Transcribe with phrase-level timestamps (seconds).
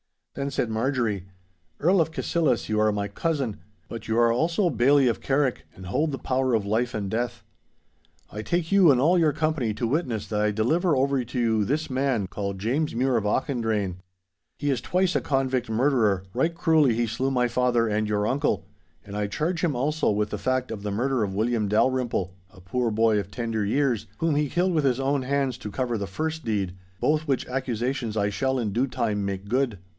[0.33, 1.27] Then said Marjorie,
[1.81, 3.57] 'Earl of Cassillis, you are my cousin;
[3.89, 7.43] but you are also Bailzie of Carrick and hold the power of life and death.
[8.31, 11.65] I take you and all your company to witness that I deliver over to you
[11.65, 13.97] this man, called James Mure of Auchendrayne.
[14.57, 18.65] He is twice a convict murderer—right cruelly he slew my father and your uncle,
[19.05, 22.61] and I charge him also with the fact of the murder of William Dalrymple, a
[22.61, 26.07] poor boy of tender years, whom he killed with his own hands to cover the
[26.07, 29.77] first deed—both which accusations I shall in due time make good.